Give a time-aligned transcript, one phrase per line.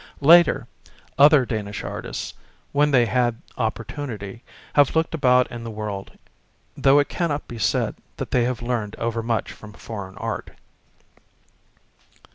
[0.21, 0.65] Later,
[1.19, 2.33] other Danish artists,
[2.71, 4.41] when they had opportunity,
[4.73, 6.17] have looked about in the worid,
[6.75, 10.49] though it cannot be said that they have learned overmuch from foreign art.